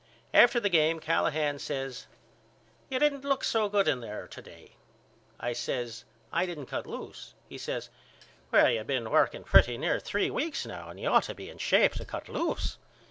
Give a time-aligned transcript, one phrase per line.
[0.33, 2.07] After the game Callahan says
[2.89, 4.75] You didn't look so good in there to day.
[5.39, 7.35] I says I didn't cut loose.
[7.47, 7.91] He says
[8.51, 11.59] Well you been working pretty near three weeks now and you ought to be in
[11.59, 12.79] shape to cut loose.